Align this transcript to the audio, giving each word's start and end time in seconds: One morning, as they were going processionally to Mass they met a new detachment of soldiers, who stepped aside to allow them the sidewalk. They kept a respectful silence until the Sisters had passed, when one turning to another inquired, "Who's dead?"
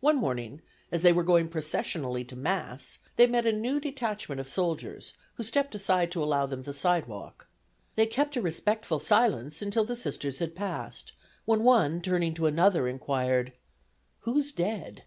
One 0.00 0.16
morning, 0.18 0.60
as 0.90 1.00
they 1.00 1.14
were 1.14 1.22
going 1.22 1.48
processionally 1.48 2.24
to 2.24 2.36
Mass 2.36 2.98
they 3.16 3.26
met 3.26 3.46
a 3.46 3.52
new 3.52 3.80
detachment 3.80 4.38
of 4.38 4.46
soldiers, 4.50 5.14
who 5.36 5.42
stepped 5.42 5.74
aside 5.74 6.12
to 6.12 6.22
allow 6.22 6.44
them 6.44 6.62
the 6.64 6.74
sidewalk. 6.74 7.46
They 7.94 8.04
kept 8.04 8.36
a 8.36 8.42
respectful 8.42 9.00
silence 9.00 9.62
until 9.62 9.86
the 9.86 9.96
Sisters 9.96 10.40
had 10.40 10.54
passed, 10.54 11.12
when 11.46 11.62
one 11.64 12.02
turning 12.02 12.34
to 12.34 12.44
another 12.44 12.86
inquired, 12.86 13.54
"Who's 14.24 14.52
dead?" 14.52 15.04